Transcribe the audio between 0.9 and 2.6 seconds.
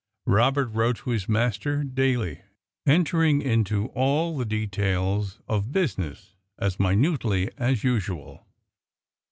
to his master daily,